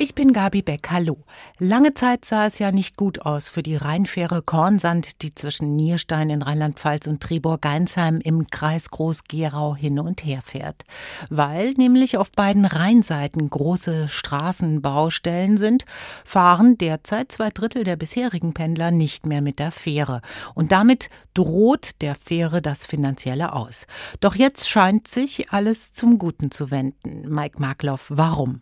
[0.00, 1.24] Ich bin Gabi Beck, hallo.
[1.58, 6.30] Lange Zeit sah es ja nicht gut aus für die Rheinfähre Kornsand, die zwischen Nierstein
[6.30, 10.84] in Rheinland-Pfalz und Triborg-Geinsheim im Kreis Groß-Gerau hin und her fährt.
[11.30, 15.84] Weil nämlich auf beiden Rheinseiten große Straßenbaustellen sind,
[16.24, 20.22] fahren derzeit zwei Drittel der bisherigen Pendler nicht mehr mit der Fähre.
[20.54, 23.84] Und damit droht der Fähre das Finanzielle aus.
[24.20, 27.28] Doch jetzt scheint sich alles zum Guten zu wenden.
[27.28, 28.60] Mike Markloff, warum?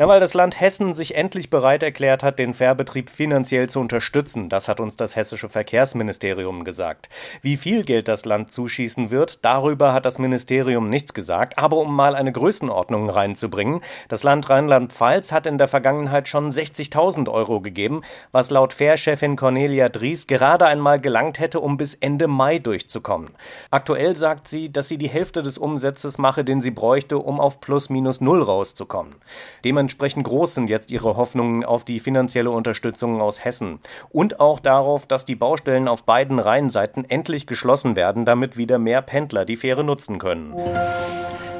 [0.00, 4.48] Ja, weil das Land Hessen sich endlich bereit erklärt hat, den Fährbetrieb finanziell zu unterstützen.
[4.48, 7.10] Das hat uns das hessische Verkehrsministerium gesagt.
[7.42, 11.58] Wie viel Geld das Land zuschießen wird, darüber hat das Ministerium nichts gesagt.
[11.58, 17.30] Aber um mal eine Größenordnung reinzubringen, das Land Rheinland-Pfalz hat in der Vergangenheit schon 60.000
[17.30, 18.00] Euro gegeben,
[18.32, 23.32] was laut Fährchefin Cornelia Dries gerade einmal gelangt hätte, um bis Ende Mai durchzukommen.
[23.70, 27.60] Aktuell sagt sie, dass sie die Hälfte des Umsatzes mache, den sie bräuchte, um auf
[27.60, 29.16] plus minus null rauszukommen.
[29.64, 35.06] Dementsprechend groß sind jetzt ihre Hoffnungen auf die finanzielle Unterstützung aus Hessen und auch darauf,
[35.06, 39.84] dass die Baustellen auf beiden Rheinseiten endlich geschlossen werden, damit wieder mehr Pendler die Fähre
[39.84, 40.54] nutzen können.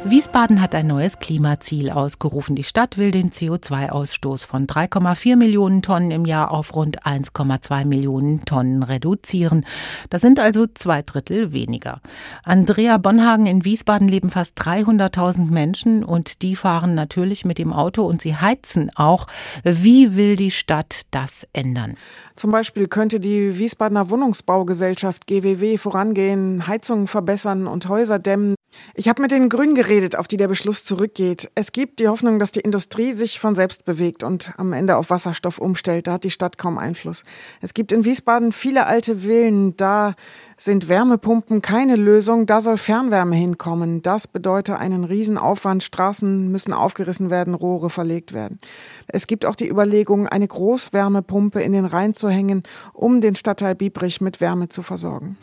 [0.03, 2.57] Wiesbaden hat ein neues Klimaziel ausgerufen.
[2.57, 8.41] Die Stadt will den CO2-Ausstoß von 3,4 Millionen Tonnen im Jahr auf rund 1,2 Millionen
[8.47, 9.67] Tonnen reduzieren.
[10.09, 12.01] Das sind also zwei Drittel weniger.
[12.43, 18.05] Andrea Bonhagen in Wiesbaden leben fast 300.000 Menschen und die fahren natürlich mit dem Auto
[18.05, 19.27] und sie heizen auch.
[19.65, 21.97] Wie will die Stadt das ändern?
[22.37, 28.55] Zum Beispiel könnte die Wiesbadener Wohnungsbaugesellschaft GWW vorangehen, Heizungen verbessern und Häuser dämmen.
[28.95, 31.51] Ich habe mit den Grünen geredet, auf die der Beschluss zurückgeht.
[31.55, 35.11] Es gibt die Hoffnung, dass die Industrie sich von selbst bewegt und am Ende auf
[35.11, 36.07] Wasserstoff umstellt.
[36.07, 37.23] Da hat die Stadt kaum Einfluss.
[37.61, 39.77] Es gibt in Wiesbaden viele alte Villen.
[39.77, 40.15] Da
[40.57, 42.47] sind Wärmepumpen keine Lösung.
[42.47, 44.03] Da soll Fernwärme hinkommen.
[44.03, 45.83] Das bedeutet einen Riesenaufwand.
[45.83, 48.59] Straßen müssen aufgerissen werden, Rohre verlegt werden.
[49.07, 53.75] Es gibt auch die Überlegung, eine Großwärmepumpe in den Rhein zu hängen, um den Stadtteil
[53.75, 55.39] Biebrich mit Wärme zu versorgen.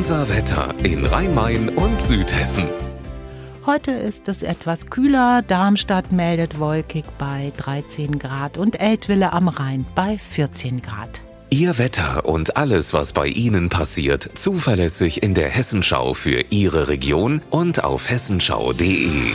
[0.00, 2.64] Unser Wetter in Rhein-Main und Südhessen.
[3.66, 5.42] Heute ist es etwas kühler.
[5.42, 11.20] Darmstadt meldet wolkig bei 13 Grad und Eltville am Rhein bei 14 Grad.
[11.50, 17.42] Ihr Wetter und alles, was bei Ihnen passiert, zuverlässig in der Hessenschau für Ihre Region
[17.50, 19.34] und auf hessenschau.de.